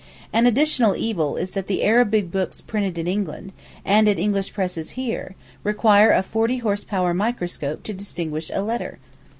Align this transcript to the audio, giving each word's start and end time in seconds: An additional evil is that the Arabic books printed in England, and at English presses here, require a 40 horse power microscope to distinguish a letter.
An 0.33 0.47
additional 0.47 0.95
evil 0.95 1.37
is 1.37 1.51
that 1.51 1.67
the 1.67 1.83
Arabic 1.83 2.31
books 2.31 2.59
printed 2.59 2.97
in 2.97 3.05
England, 3.05 3.53
and 3.85 4.07
at 4.07 4.17
English 4.17 4.51
presses 4.51 4.91
here, 4.97 5.35
require 5.63 6.11
a 6.11 6.23
40 6.23 6.57
horse 6.57 6.83
power 6.83 7.13
microscope 7.13 7.83
to 7.83 7.93
distinguish 7.93 8.49
a 8.51 8.63
letter. 8.63 8.97